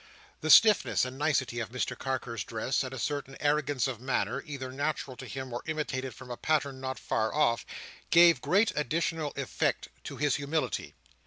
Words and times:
The 0.39 0.49
stiffness 0.49 1.05
and 1.05 1.15
nicety 1.15 1.59
of 1.59 1.69
Mr 1.69 1.95
Carker's 1.95 2.43
dress, 2.43 2.83
and 2.83 2.91
a 2.91 2.97
certain 2.97 3.37
arrogance 3.39 3.87
of 3.87 4.01
manner, 4.01 4.41
either 4.47 4.71
natural 4.71 5.15
to 5.17 5.27
him 5.27 5.53
or 5.53 5.61
imitated 5.67 6.15
from 6.15 6.31
a 6.31 6.37
pattern 6.37 6.81
not 6.81 6.97
far 6.97 7.31
off, 7.35 7.67
gave 8.09 8.41
great 8.41 8.71
additional 8.75 9.31
effect 9.35 9.89
to 10.05 10.17
his 10.17 10.37
humility. 10.37 10.95